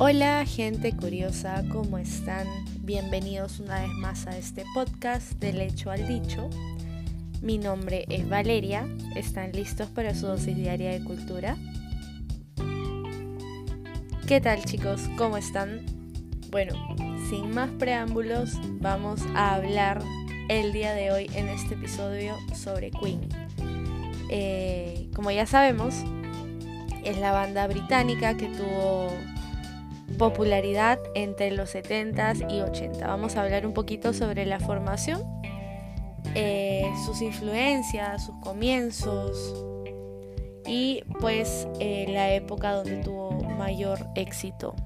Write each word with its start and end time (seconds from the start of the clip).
Hola 0.00 0.46
gente 0.46 0.92
curiosa, 0.94 1.64
¿cómo 1.72 1.98
están? 1.98 2.46
Bienvenidos 2.82 3.58
una 3.58 3.80
vez 3.80 3.90
más 3.94 4.28
a 4.28 4.38
este 4.38 4.64
podcast 4.72 5.32
del 5.40 5.60
hecho 5.60 5.90
al 5.90 6.06
dicho. 6.06 6.48
Mi 7.42 7.58
nombre 7.58 8.06
es 8.08 8.28
Valeria, 8.28 8.88
¿están 9.16 9.50
listos 9.50 9.88
para 9.88 10.14
su 10.14 10.28
dosis 10.28 10.54
diaria 10.54 10.92
de 10.92 11.02
cultura? 11.02 11.56
¿Qué 14.28 14.40
tal 14.40 14.64
chicos? 14.64 15.00
¿Cómo 15.16 15.36
están? 15.36 15.84
Bueno, 16.52 16.74
sin 17.28 17.50
más 17.52 17.70
preámbulos, 17.72 18.52
vamos 18.80 19.20
a 19.34 19.56
hablar 19.56 20.00
el 20.48 20.72
día 20.72 20.92
de 20.92 21.10
hoy 21.10 21.28
en 21.34 21.48
este 21.48 21.74
episodio 21.74 22.36
sobre 22.54 22.92
Queen. 22.92 23.28
Eh, 24.30 25.08
como 25.12 25.32
ya 25.32 25.44
sabemos, 25.44 25.96
es 27.04 27.18
la 27.18 27.32
banda 27.32 27.66
británica 27.66 28.36
que 28.36 28.46
tuvo 28.46 29.10
popularidad 30.18 30.98
entre 31.14 31.50
los 31.52 31.74
70s 31.74 32.52
y 32.52 32.60
80. 32.60 33.06
Vamos 33.06 33.36
a 33.36 33.42
hablar 33.42 33.66
un 33.66 33.72
poquito 33.72 34.12
sobre 34.12 34.44
la 34.44 34.60
formación, 34.60 35.22
eh, 36.34 36.90
sus 37.06 37.22
influencias, 37.22 38.26
sus 38.26 38.34
comienzos 38.42 39.64
y 40.66 41.02
pues 41.20 41.66
eh, 41.80 42.06
la 42.08 42.34
época 42.34 42.72
donde 42.72 42.98
tuvo 42.98 43.30
mayor 43.56 44.00
éxito. 44.14 44.76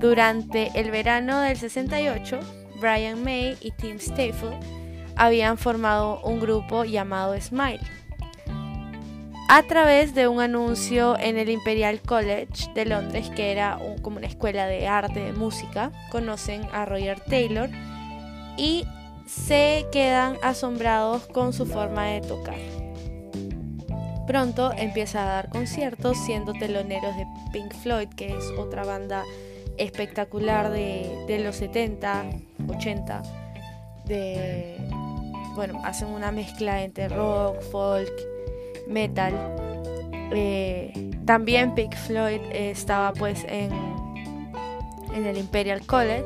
Durante 0.00 0.72
el 0.74 0.90
verano 0.90 1.40
del 1.40 1.56
68, 1.56 2.40
Brian 2.80 3.22
May 3.22 3.56
y 3.60 3.70
Tim 3.70 3.98
Staffel 3.98 4.58
habían 5.16 5.56
formado 5.56 6.20
un 6.22 6.40
grupo 6.40 6.84
llamado 6.84 7.40
Smile 7.40 7.80
a 9.48 9.62
través 9.64 10.14
de 10.14 10.26
un 10.28 10.40
anuncio 10.40 11.18
en 11.18 11.36
el 11.36 11.50
Imperial 11.50 12.00
College 12.00 12.72
de 12.74 12.86
Londres, 12.86 13.30
que 13.30 13.52
era 13.52 13.78
como 14.02 14.16
una 14.16 14.26
escuela 14.26 14.66
de 14.66 14.86
arte, 14.86 15.20
de 15.20 15.32
música. 15.32 15.92
Conocen 16.10 16.62
a 16.72 16.84
Roger 16.86 17.20
Taylor 17.20 17.68
y 18.56 18.84
se 19.26 19.86
quedan 19.92 20.38
asombrados 20.42 21.26
con 21.26 21.52
su 21.52 21.66
forma 21.66 22.06
de 22.06 22.20
tocar. 22.22 22.58
Pronto 24.26 24.72
empieza 24.76 25.22
a 25.22 25.26
dar 25.26 25.48
conciertos 25.50 26.16
siendo 26.24 26.54
teloneros 26.54 27.14
de 27.16 27.26
Pink 27.52 27.74
Floyd, 27.74 28.08
que 28.08 28.34
es 28.36 28.44
otra 28.58 28.84
banda 28.84 29.24
espectacular 29.76 30.70
de, 30.70 31.40
los 31.44 31.56
70, 31.56 32.24
80. 32.68 33.22
De, 34.06 34.78
bueno, 35.54 35.82
hacen 35.84 36.08
una 36.08 36.32
mezcla 36.32 36.82
entre 36.82 37.08
rock, 37.08 37.60
folk, 37.70 38.33
metal. 38.88 39.34
Eh, 40.32 40.92
también 41.24 41.74
Pink 41.74 41.94
Floyd 41.94 42.40
estaba 42.52 43.12
pues 43.12 43.44
en, 43.48 43.70
en 45.14 45.26
el 45.26 45.38
Imperial 45.38 45.84
College. 45.86 46.24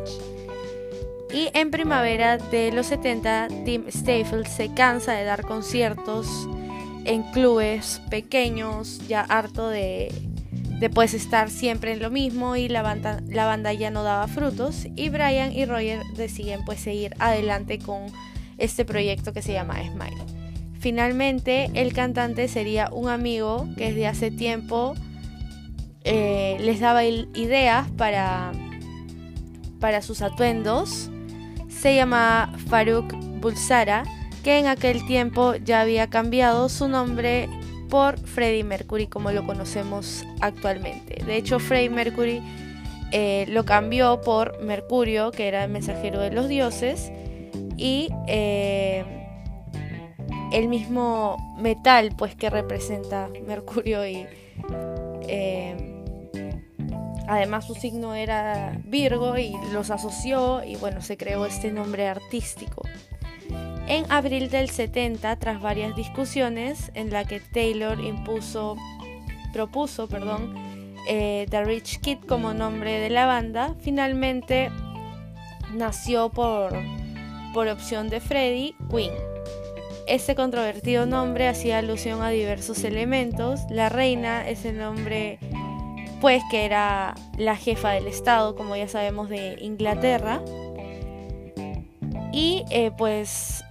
Y 1.33 1.51
en 1.53 1.71
primavera 1.71 2.39
de 2.39 2.73
los 2.73 2.87
70, 2.87 3.49
Tim 3.65 3.85
Staffel 3.89 4.47
se 4.47 4.73
cansa 4.73 5.13
de 5.13 5.25
dar 5.25 5.43
conciertos 5.43 6.27
en 7.05 7.23
clubes 7.33 8.01
pequeños, 8.11 9.07
ya 9.09 9.21
harto 9.21 9.69
de, 9.69 10.11
de 10.79 10.91
pues 10.91 11.13
estar 11.15 11.51
siempre 11.51 11.93
en 11.93 12.01
lo 12.01 12.11
mismo 12.11 12.57
y 12.57 12.69
la 12.69 12.83
banda, 12.83 13.21
la 13.29 13.47
banda 13.47 13.73
ya 13.73 13.91
no 13.91 14.03
daba 14.05 14.27
frutos. 14.27 14.87
Y 14.97 15.11
Brian 15.11 15.53
y 15.53 15.67
Roger 15.67 16.01
deciden 16.17 16.65
pues 16.65 16.81
seguir 16.81 17.15
adelante 17.19 17.79
con 17.79 18.07
este 18.57 18.85
proyecto 18.85 19.33
que 19.33 19.43
se 19.43 19.53
llama 19.53 19.75
Smile. 19.83 20.38
Finalmente, 20.81 21.71
el 21.75 21.93
cantante 21.93 22.47
sería 22.49 22.89
un 22.93 23.09
amigo 23.09 23.69
que 23.77 23.89
desde 23.89 24.07
hace 24.07 24.31
tiempo 24.31 24.95
eh, 26.05 26.57
les 26.61 26.81
daba 26.81 27.05
ideas 27.05 27.89
para, 27.97 28.53
para 29.81 30.03
sus 30.03 30.23
atuendos. 30.23 31.11
Se 31.69 31.97
llama 31.97 32.53
Faruk 32.69 33.13
Bulsara, 33.41 34.05
que 34.45 34.59
en 34.59 34.67
aquel 34.67 35.05
tiempo 35.07 35.57
ya 35.57 35.81
había 35.81 36.09
cambiado 36.09 36.69
su 36.69 36.89
nombre 36.89 37.49
por 37.91 38.19
Freddie 38.19 38.65
Mercury 38.65 39.07
como 39.07 39.33
lo 39.33 39.47
conocemos 39.47 40.25
actualmente. 40.41 41.25
De 41.25 41.37
hecho, 41.37 41.59
Freddie 41.59 41.91
Mercury 41.91 42.41
eh, 43.11 43.47
lo 43.49 43.65
cambió 43.65 44.21
por 44.21 44.63
Mercurio, 44.63 45.33
que 45.33 45.49
era 45.49 45.65
el 45.65 45.71
mensajero 45.71 46.21
de 46.21 46.31
los 46.31 46.49
dioses, 46.49 47.11
y 47.77 48.11
eh, 48.27 49.18
el 50.53 50.69
mismo 50.69 51.57
metal 51.59 52.15
pues 52.17 52.35
que 52.35 52.51
representa 52.51 53.29
Mercurio 53.47 54.07
y 54.07 54.27
eh, 55.29 56.03
además 57.27 57.67
su 57.67 57.75
signo 57.75 58.15
era 58.15 58.79
Virgo 58.85 59.37
y 59.39 59.55
los 59.73 59.91
asoció 59.91 60.65
y 60.65 60.77
bueno 60.77 61.01
se 61.01 61.17
creó 61.17 61.47
este 61.47 61.71
nombre 61.71 62.09
artístico. 62.09 62.83
En 63.87 64.05
abril 64.13 64.51
del 64.51 64.69
70, 64.69 65.37
tras 65.37 65.63
varias 65.63 65.97
discusiones 65.97 66.91
en 66.93 67.11
la 67.11 67.25
que 67.25 67.41
Taylor 67.41 67.99
impuso, 68.01 68.77
propuso, 69.55 70.09
perdón, 70.09 70.95
eh, 71.09 71.47
The 71.49 71.65
Rich 71.65 72.01
Kid 72.01 72.19
como 72.29 72.53
nombre 72.53 73.01
de 73.01 73.09
la 73.09 73.25
banda, 73.25 73.75
finalmente 73.81 74.71
nació 75.73 76.29
por, 76.29 76.77
por 77.55 77.69
opción 77.69 78.11
de 78.11 78.21
Freddie 78.21 78.75
Queen. 78.91 79.38
Este 80.09 80.35
controvertido 80.35 81.05
nombre 81.05 81.49
hacía 81.49 81.79
alusión 81.79 82.23
a 82.23 82.31
diversos 82.31 82.83
elementos. 82.83 83.61
La 83.69 83.91
reina 83.91 84.49
es 84.49 84.65
el 84.65 84.79
nombre, 84.79 85.39
pues, 86.23 86.43
que 86.51 86.65
era 86.65 87.15
la 87.37 87.57
jefa 87.57 87.91
del 87.91 88.07
Estado, 88.07 88.57
como 88.57 88.75
ya 88.75 88.89
sabemos, 88.89 89.29
de 89.29 89.59
Inglaterra. 89.61 90.41
Y 92.33 92.65
eh, 92.71 92.91
pues 92.97 93.63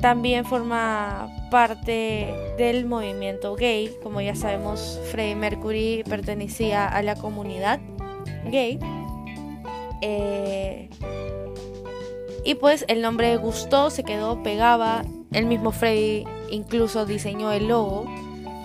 también 0.00 0.46
forma 0.46 1.28
parte 1.50 2.34
del 2.56 2.86
movimiento 2.86 3.54
gay. 3.54 3.90
Como 4.02 4.22
ya 4.22 4.34
sabemos, 4.34 4.98
Freddie 5.10 5.36
Mercury 5.36 6.04
pertenecía 6.08 6.88
a 6.88 7.02
la 7.02 7.16
comunidad 7.16 7.80
gay. 8.50 8.78
Eh, 10.00 10.88
y 12.46 12.54
pues 12.54 12.86
el 12.88 13.02
nombre 13.02 13.36
gustó, 13.36 13.90
se 13.90 14.04
quedó, 14.04 14.42
pegaba 14.42 15.02
el 15.36 15.44
mismo 15.44 15.70
Freddy 15.70 16.24
incluso 16.50 17.04
diseñó 17.04 17.52
el 17.52 17.68
logo 17.68 18.06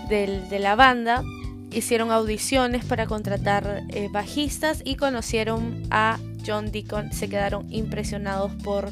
de 0.07 0.57
la 0.59 0.75
banda. 0.75 1.21
Hicieron 1.69 2.11
audiciones 2.11 2.85
para 2.85 3.07
contratar 3.07 3.83
eh, 3.89 4.07
bajistas 4.09 4.81
y 4.85 4.95
conocieron 4.95 5.83
a 5.91 6.17
John 6.45 6.71
Deacon. 6.71 7.11
Se 7.11 7.27
quedaron 7.27 7.71
impresionados 7.71 8.53
por 8.63 8.89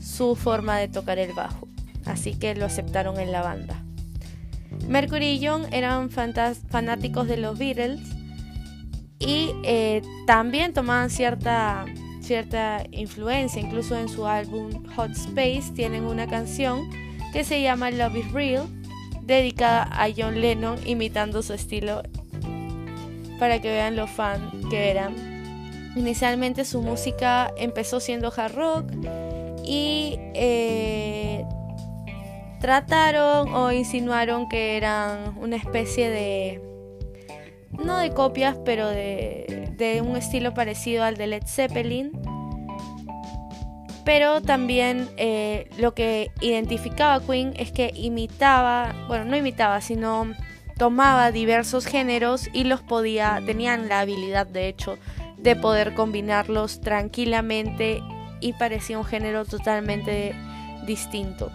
su 0.00 0.34
forma 0.34 0.76
de 0.76 0.88
tocar 0.88 1.20
el 1.20 1.32
bajo. 1.32 1.68
Así 2.04 2.34
que 2.34 2.56
lo 2.56 2.66
aceptaron 2.66 3.20
en 3.20 3.30
la 3.30 3.42
banda. 3.42 3.80
Mercury 4.88 5.38
y 5.38 5.46
John 5.46 5.72
eran 5.72 6.10
fanáticos 6.10 7.28
de 7.28 7.36
los 7.36 7.56
Beatles 7.58 8.00
y 9.20 9.52
eh, 9.62 10.02
también 10.26 10.72
tomaban 10.72 11.10
cierta 11.10 11.84
cierta 12.20 12.82
influencia, 12.90 13.60
incluso 13.60 13.96
en 13.96 14.08
su 14.08 14.26
álbum 14.26 14.70
Hot 14.96 15.10
Space 15.10 15.72
tienen 15.74 16.04
una 16.04 16.26
canción 16.26 16.88
que 17.34 17.44
se 17.44 17.60
llama 17.60 17.90
Love 17.90 18.16
is 18.16 18.32
Real, 18.32 18.66
dedicada 19.20 19.82
a 19.90 20.08
John 20.16 20.40
Lennon 20.40 20.78
imitando 20.86 21.42
su 21.42 21.52
estilo 21.52 22.02
para 23.38 23.60
que 23.60 23.70
vean 23.70 23.96
lo 23.96 24.06
fan 24.06 24.50
que 24.70 24.90
eran. 24.90 25.14
Inicialmente 25.96 26.64
su 26.64 26.80
música 26.80 27.52
empezó 27.58 28.00
siendo 28.00 28.32
hard 28.34 28.54
rock 28.54 28.86
y 29.64 30.16
eh, 30.34 31.44
trataron 32.60 33.52
o 33.52 33.72
insinuaron 33.72 34.48
que 34.48 34.76
eran 34.76 35.36
una 35.36 35.56
especie 35.56 36.08
de, 36.08 36.62
no 37.84 37.98
de 37.98 38.10
copias, 38.12 38.56
pero 38.64 38.88
de 38.88 39.64
de 39.76 40.00
un 40.00 40.16
estilo 40.16 40.54
parecido 40.54 41.04
al 41.04 41.16
de 41.16 41.26
Led 41.26 41.44
Zeppelin. 41.46 42.12
Pero 44.04 44.42
también 44.42 45.08
eh, 45.16 45.68
lo 45.78 45.94
que 45.94 46.30
identificaba 46.40 47.14
a 47.14 47.20
Queen 47.20 47.54
es 47.56 47.72
que 47.72 47.90
imitaba, 47.94 48.94
bueno, 49.08 49.24
no 49.24 49.36
imitaba, 49.36 49.80
sino 49.80 50.32
tomaba 50.76 51.30
diversos 51.30 51.86
géneros 51.86 52.48
y 52.52 52.64
los 52.64 52.82
podía, 52.82 53.40
tenían 53.46 53.88
la 53.88 54.00
habilidad 54.00 54.46
de 54.46 54.68
hecho 54.68 54.98
de 55.38 55.56
poder 55.56 55.94
combinarlos 55.94 56.80
tranquilamente 56.80 58.02
y 58.40 58.52
parecía 58.54 58.98
un 58.98 59.04
género 59.04 59.44
totalmente 59.44 60.34
distinto. 60.86 61.50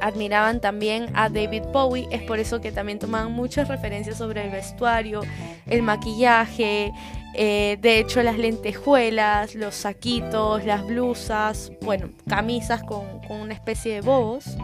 Admiraban 0.00 0.60
también 0.60 1.10
a 1.14 1.28
David 1.28 1.62
Bowie, 1.72 2.08
es 2.10 2.22
por 2.22 2.38
eso 2.38 2.60
que 2.60 2.72
también 2.72 2.98
tomaban 2.98 3.32
muchas 3.32 3.68
referencias 3.68 4.18
sobre 4.18 4.44
el 4.44 4.50
vestuario, 4.50 5.22
el 5.66 5.82
maquillaje, 5.82 6.92
eh, 7.34 7.78
de 7.80 7.98
hecho 7.98 8.22
las 8.22 8.38
lentejuelas, 8.38 9.54
los 9.54 9.74
saquitos, 9.74 10.64
las 10.64 10.86
blusas, 10.86 11.72
bueno, 11.82 12.10
camisas 12.28 12.82
con, 12.82 13.02
una 13.28 13.54
especie 13.54 13.94
de 13.94 14.00
bobos. 14.00 14.56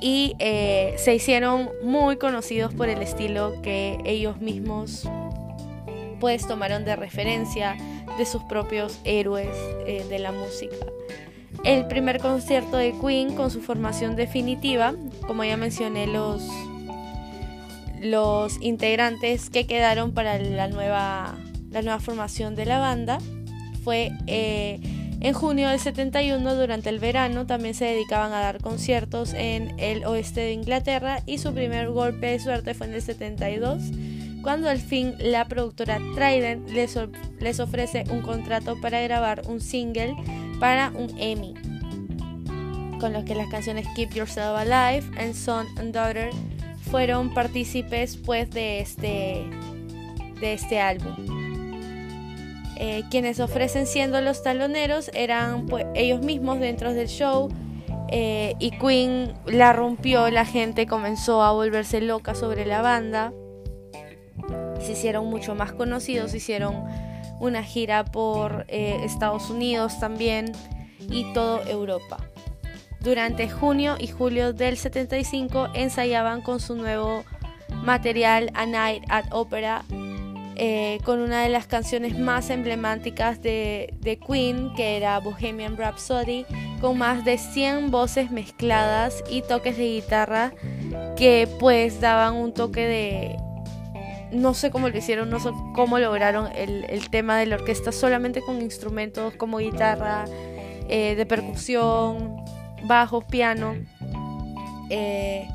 Y 0.00 0.34
eh, 0.38 0.94
se 0.96 1.14
hicieron 1.14 1.68
muy 1.82 2.16
conocidos 2.16 2.72
por 2.72 2.88
el 2.88 3.02
estilo 3.02 3.60
que 3.60 3.98
ellos 4.04 4.40
mismos 4.40 5.06
pues 6.20 6.46
tomaron 6.46 6.84
de 6.84 6.96
referencia 6.96 7.76
de 8.16 8.26
sus 8.26 8.42
propios 8.44 9.00
héroes 9.04 9.56
eh, 9.86 10.04
de 10.08 10.18
la 10.18 10.32
música. 10.32 10.76
El 11.64 11.86
primer 11.86 12.20
concierto 12.20 12.76
de 12.76 12.92
Queen 12.92 13.34
con 13.34 13.50
su 13.50 13.60
formación 13.60 14.16
definitiva, 14.16 14.94
como 15.26 15.44
ya 15.44 15.56
mencioné, 15.56 16.06
los, 16.06 16.42
los 18.00 18.60
integrantes 18.60 19.50
que 19.50 19.66
quedaron 19.66 20.12
para 20.12 20.38
la 20.38 20.68
nueva, 20.68 21.36
la 21.70 21.82
nueva 21.82 22.00
formación 22.00 22.54
de 22.54 22.66
la 22.66 22.78
banda, 22.78 23.18
fue 23.84 24.12
eh, 24.26 24.80
en 25.20 25.34
junio 25.34 25.68
del 25.68 25.78
71, 25.78 26.54
durante 26.54 26.88
el 26.88 26.98
verano, 26.98 27.46
también 27.46 27.74
se 27.74 27.84
dedicaban 27.84 28.32
a 28.32 28.40
dar 28.40 28.60
conciertos 28.60 29.34
en 29.34 29.78
el 29.78 30.04
oeste 30.04 30.40
de 30.40 30.52
Inglaterra 30.52 31.22
y 31.26 31.38
su 31.38 31.52
primer 31.52 31.90
golpe 31.90 32.28
de 32.28 32.40
suerte 32.40 32.74
fue 32.74 32.86
en 32.86 32.94
el 32.94 33.02
72 33.02 33.82
cuando 34.42 34.68
al 34.68 34.78
fin 34.78 35.14
la 35.18 35.46
productora 35.46 35.98
Trident 36.14 36.70
les, 36.70 36.98
les 37.40 37.60
ofrece 37.60 38.04
un 38.10 38.22
contrato 38.22 38.80
para 38.80 39.00
grabar 39.02 39.42
un 39.46 39.60
single 39.60 40.16
para 40.58 40.90
un 40.94 41.10
Emmy, 41.18 41.54
con 42.98 43.12
los 43.12 43.24
que 43.24 43.34
las 43.34 43.48
canciones 43.48 43.86
Keep 43.94 44.14
Yourself 44.14 44.58
Alive 44.58 45.04
and 45.18 45.34
Son 45.34 45.66
and 45.78 45.92
Daughter 45.92 46.30
fueron 46.90 47.32
partícipes 47.32 48.16
pues 48.16 48.50
de 48.50 48.80
este, 48.80 49.44
de 50.40 50.52
este 50.52 50.80
álbum. 50.80 51.14
Eh, 52.76 53.02
quienes 53.10 53.40
ofrecen 53.40 53.86
siendo 53.86 54.20
los 54.20 54.42
taloneros 54.42 55.10
eran 55.12 55.66
pues, 55.66 55.86
ellos 55.94 56.22
mismos 56.22 56.60
dentro 56.60 56.94
del 56.94 57.08
show 57.08 57.48
eh, 58.08 58.54
y 58.58 58.70
Queen 58.70 59.34
la 59.46 59.72
rompió, 59.72 60.30
la 60.30 60.46
gente 60.46 60.86
comenzó 60.86 61.42
a 61.42 61.52
volverse 61.52 62.00
loca 62.00 62.34
sobre 62.34 62.64
la 62.64 62.80
banda 62.80 63.32
se 64.80 64.92
hicieron 64.92 65.26
mucho 65.26 65.54
más 65.54 65.72
conocidos, 65.72 66.34
hicieron 66.34 66.84
una 67.38 67.62
gira 67.62 68.04
por 68.04 68.64
eh, 68.68 69.00
Estados 69.04 69.50
Unidos 69.50 69.98
también 70.00 70.52
y 71.10 71.32
toda 71.32 71.68
Europa. 71.70 72.18
Durante 73.00 73.48
junio 73.48 73.96
y 73.98 74.08
julio 74.08 74.52
del 74.52 74.76
75 74.76 75.68
ensayaban 75.74 76.42
con 76.42 76.60
su 76.60 76.74
nuevo 76.74 77.24
material 77.82 78.50
A 78.54 78.66
Night 78.66 79.04
at 79.08 79.26
Opera 79.32 79.84
eh, 80.62 80.98
con 81.04 81.20
una 81.20 81.42
de 81.42 81.48
las 81.48 81.66
canciones 81.66 82.18
más 82.18 82.50
emblemáticas 82.50 83.40
de, 83.40 83.94
de, 84.00 84.18
Queen, 84.18 84.74
que 84.74 84.98
era 84.98 85.18
Bohemian 85.18 85.78
Rhapsody, 85.78 86.44
con 86.82 86.98
más 86.98 87.24
de 87.24 87.38
100 87.38 87.90
voces 87.90 88.30
mezcladas 88.30 89.24
y 89.30 89.40
toques 89.40 89.78
de 89.78 89.84
guitarra 89.84 90.52
que 91.16 91.48
pues 91.58 92.02
daban 92.02 92.34
un 92.34 92.52
toque 92.52 92.86
de, 92.86 93.36
no 94.32 94.52
sé 94.52 94.70
cómo 94.70 94.90
lo 94.90 94.98
hicieron, 94.98 95.30
no 95.30 95.40
sé 95.40 95.48
cómo 95.74 95.98
lograron 95.98 96.50
el, 96.54 97.08
tema 97.08 97.38
de 97.38 97.46
la 97.46 97.56
orquesta 97.56 97.90
solamente 97.90 98.42
con 98.42 98.60
instrumentos 98.60 99.34
como 99.36 99.58
guitarra, 99.58 100.26
eh, 100.90 101.14
de 101.16 101.24
percusión, 101.24 102.36
bajo, 102.84 103.22
piano. 103.22 103.74
Eh, 104.90 105.48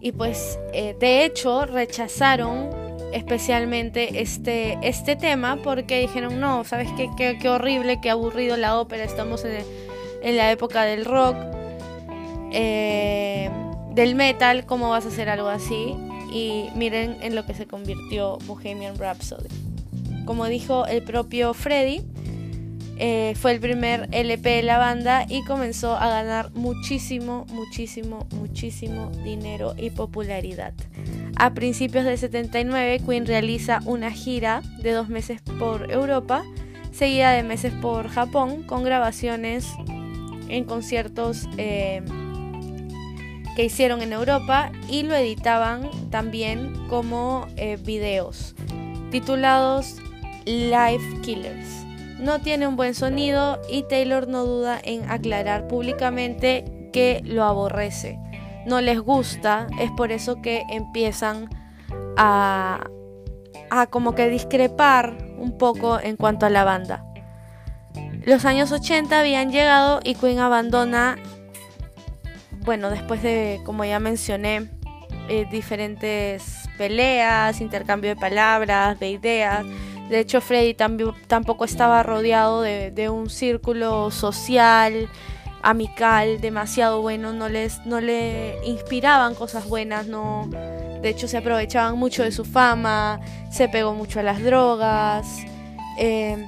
y 0.00 0.12
pues 0.12 0.58
eh, 0.72 0.96
de 0.98 1.24
hecho 1.24 1.66
rechazaron 1.66 2.70
especialmente 3.12 4.20
este, 4.20 4.78
este 4.82 5.16
tema 5.16 5.56
porque 5.62 6.00
dijeron, 6.00 6.40
no, 6.40 6.64
¿sabes 6.64 6.88
qué, 6.96 7.10
qué, 7.40 7.48
horrible, 7.48 8.00
qué 8.00 8.10
aburrido 8.10 8.56
la 8.56 8.78
ópera, 8.78 9.04
estamos 9.04 9.44
en, 9.44 9.64
en 10.22 10.36
la 10.36 10.50
época 10.50 10.84
del 10.84 11.04
rock, 11.04 11.36
del 12.50 14.14
metal, 14.14 14.66
¿cómo 14.66 14.90
vas 14.90 15.04
a 15.04 15.08
hacer 15.08 15.28
algo 15.28 15.48
así? 15.48 15.94
y 16.32 16.70
miren 16.74 17.16
en 17.20 17.34
lo 17.34 17.44
que 17.44 17.54
se 17.54 17.66
convirtió 17.66 18.38
Bohemian 18.46 18.96
Rhapsody. 18.96 19.48
Como 20.24 20.46
dijo 20.46 20.86
el 20.86 21.02
propio 21.02 21.52
Freddy, 21.52 22.02
eh, 23.04 23.34
fue 23.34 23.50
el 23.50 23.58
primer 23.58 24.08
LP 24.12 24.48
de 24.48 24.62
la 24.62 24.78
banda 24.78 25.26
y 25.28 25.42
comenzó 25.42 25.96
a 25.96 26.08
ganar 26.08 26.52
muchísimo, 26.54 27.46
muchísimo, 27.48 28.28
muchísimo 28.30 29.10
dinero 29.24 29.74
y 29.76 29.90
popularidad. 29.90 30.72
A 31.34 31.52
principios 31.52 32.04
del 32.04 32.16
79, 32.16 33.00
Queen 33.04 33.26
realiza 33.26 33.80
una 33.86 34.12
gira 34.12 34.62
de 34.80 34.92
dos 34.92 35.08
meses 35.08 35.42
por 35.58 35.90
Europa, 35.90 36.44
seguida 36.92 37.32
de 37.32 37.42
meses 37.42 37.72
por 37.82 38.06
Japón, 38.06 38.62
con 38.62 38.84
grabaciones 38.84 39.66
en 40.48 40.62
conciertos. 40.62 41.48
Eh, 41.58 42.02
que 43.56 43.64
hicieron 43.64 44.00
en 44.00 44.14
Europa 44.14 44.72
y 44.88 45.02
lo 45.02 45.14
editaban 45.14 45.90
también 46.10 46.72
como 46.88 47.48
eh, 47.56 47.76
videos 47.84 48.54
titulados 49.10 49.96
Live 50.46 51.20
Killers. 51.20 51.91
No 52.22 52.40
tiene 52.40 52.66
un 52.66 52.76
buen 52.76 52.94
sonido 52.94 53.60
y 53.68 53.82
Taylor 53.82 54.28
no 54.28 54.44
duda 54.44 54.80
en 54.82 55.10
aclarar 55.10 55.66
públicamente 55.66 56.90
que 56.92 57.20
lo 57.24 57.44
aborrece. 57.44 58.18
No 58.66 58.80
les 58.80 59.00
gusta, 59.00 59.66
es 59.80 59.90
por 59.90 60.12
eso 60.12 60.40
que 60.40 60.62
empiezan 60.70 61.50
a, 62.16 62.84
a 63.70 63.86
como 63.88 64.14
que 64.14 64.28
discrepar 64.28 65.18
un 65.36 65.58
poco 65.58 65.98
en 66.00 66.16
cuanto 66.16 66.46
a 66.46 66.50
la 66.50 66.64
banda. 66.64 67.04
Los 68.24 68.44
años 68.44 68.70
80 68.70 69.18
habían 69.18 69.50
llegado 69.50 70.00
y 70.04 70.14
Queen 70.14 70.38
abandona 70.38 71.18
bueno, 72.64 72.90
después 72.90 73.22
de, 73.22 73.60
como 73.64 73.84
ya 73.84 73.98
mencioné, 73.98 74.68
eh, 75.28 75.46
diferentes 75.50 76.68
peleas, 76.78 77.60
intercambio 77.60 78.10
de 78.10 78.16
palabras, 78.16 78.98
de 79.00 79.10
ideas. 79.10 79.64
De 80.08 80.20
hecho, 80.20 80.40
Freddy 80.40 80.74
tampoco 80.74 81.64
estaba 81.64 82.02
rodeado 82.02 82.62
de, 82.62 83.08
un 83.08 83.30
círculo 83.30 84.10
social, 84.10 85.08
amical, 85.62 86.40
demasiado 86.40 87.00
bueno. 87.00 87.32
No, 87.32 87.48
les, 87.48 87.84
no 87.86 88.00
le 88.00 88.58
inspiraban 88.64 89.34
cosas 89.34 89.68
buenas, 89.68 90.06
no. 90.06 90.48
De 91.02 91.08
hecho, 91.08 91.28
se 91.28 91.38
aprovechaban 91.38 91.98
mucho 91.98 92.22
de 92.22 92.32
su 92.32 92.44
fama, 92.44 93.20
se 93.50 93.68
pegó 93.68 93.94
mucho 93.94 94.20
a 94.20 94.22
las 94.22 94.42
drogas. 94.42 95.26
Eh, 95.98 96.46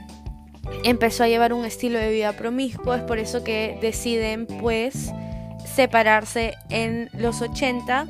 empezó 0.84 1.24
a 1.24 1.28
llevar 1.28 1.52
un 1.52 1.64
estilo 1.64 1.98
de 1.98 2.10
vida 2.10 2.32
promiscuo, 2.32 2.94
es 2.94 3.02
por 3.02 3.18
eso 3.18 3.44
que 3.44 3.78
deciden 3.80 4.46
pues 4.46 5.10
separarse 5.64 6.54
en 6.70 7.10
los 7.12 7.40
80 7.42 8.06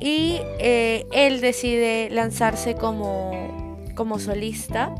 y 0.00 0.38
eh, 0.58 1.06
él 1.12 1.40
decide 1.40 2.08
lanzarse 2.10 2.74
como, 2.74 3.57
como 3.98 4.18
solista. 4.20 4.94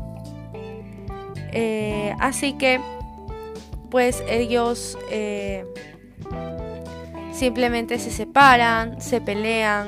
Eh, 1.53 2.13
así 2.19 2.53
que 2.53 2.79
pues 3.89 4.21
ellos 4.27 4.97
eh, 5.09 5.65
simplemente 7.33 7.97
se 7.97 8.11
separan, 8.11 9.01
se 9.01 9.19
pelean 9.21 9.87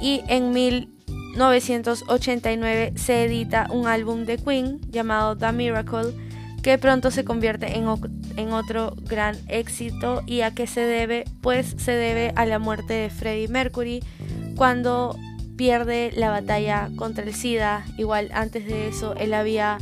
y 0.00 0.22
en 0.28 0.52
1989 0.52 2.92
se 2.96 3.24
edita 3.24 3.66
un 3.70 3.86
álbum 3.86 4.26
de 4.26 4.36
Queen 4.36 4.78
llamado 4.90 5.38
The 5.38 5.52
Miracle 5.52 6.12
que 6.62 6.76
pronto 6.76 7.10
se 7.10 7.24
convierte 7.24 7.78
en, 7.78 7.86
en 8.36 8.52
otro 8.52 8.94
gran 9.04 9.38
éxito. 9.48 10.22
¿Y 10.26 10.42
a 10.42 10.52
qué 10.52 10.66
se 10.66 10.80
debe? 10.80 11.24
Pues 11.40 11.76
se 11.78 11.92
debe 11.92 12.34
a 12.36 12.44
la 12.44 12.58
muerte 12.58 12.92
de 12.92 13.08
Freddie 13.08 13.48
Mercury 13.48 14.04
cuando 14.56 15.16
pierde 15.56 16.12
la 16.14 16.30
batalla 16.30 16.90
contra 16.96 17.24
el 17.24 17.34
SIDA. 17.34 17.84
Igual 17.98 18.30
antes 18.32 18.66
de 18.66 18.88
eso 18.88 19.14
él 19.16 19.34
había 19.34 19.78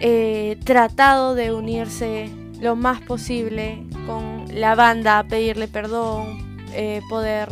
eh, 0.00 0.58
tratado 0.64 1.34
de 1.34 1.52
unirse 1.52 2.30
lo 2.60 2.76
más 2.76 3.00
posible 3.00 3.84
con 4.06 4.46
la 4.52 4.74
banda, 4.74 5.24
pedirle 5.28 5.68
perdón, 5.68 6.58
eh, 6.74 7.00
poder 7.08 7.48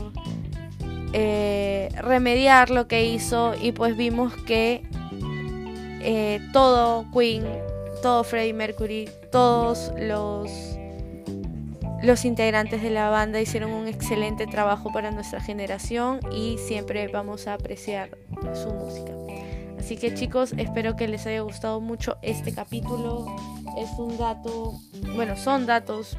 eh, 1.12 1.88
remediar 2.00 2.70
lo 2.70 2.88
que 2.88 3.06
hizo 3.06 3.54
y 3.60 3.72
pues 3.72 3.96
vimos 3.96 4.34
que 4.46 4.82
todo 6.52 7.04
Queen 7.12 7.44
todo 8.06 8.24
Freddie 8.24 8.52
Mercury, 8.52 9.08
todos 9.32 9.92
los, 9.98 10.50
los 12.02 12.24
integrantes 12.24 12.82
de 12.82 12.90
la 12.90 13.08
banda 13.08 13.40
hicieron 13.40 13.72
un 13.72 13.88
excelente 13.88 14.46
trabajo 14.46 14.92
para 14.92 15.10
nuestra 15.10 15.40
generación 15.40 16.20
y 16.30 16.58
siempre 16.58 17.08
vamos 17.08 17.46
a 17.46 17.54
apreciar 17.54 18.16
su 18.54 18.68
música. 18.68 19.12
Así 19.78 19.96
que 19.96 20.14
chicos, 20.14 20.52
espero 20.56 20.96
que 20.96 21.08
les 21.08 21.26
haya 21.26 21.40
gustado 21.40 21.80
mucho 21.80 22.18
este 22.22 22.52
capítulo. 22.52 23.26
Es 23.78 23.90
un 23.98 24.18
dato, 24.18 24.74
bueno, 25.14 25.36
son 25.36 25.66
datos 25.66 26.18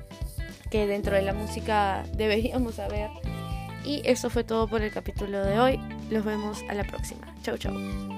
que 0.69 0.87
dentro 0.87 1.15
de 1.15 1.21
la 1.21 1.33
música 1.33 2.03
deberíamos 2.15 2.75
saber. 2.75 3.09
Y 3.83 4.01
eso 4.03 4.29
fue 4.29 4.43
todo 4.43 4.67
por 4.67 4.81
el 4.81 4.91
capítulo 4.91 5.43
de 5.43 5.59
hoy. 5.59 5.79
Los 6.09 6.25
vemos 6.25 6.63
a 6.69 6.73
la 6.73 6.83
próxima. 6.83 7.33
Chau, 7.43 7.57
chau. 7.57 8.16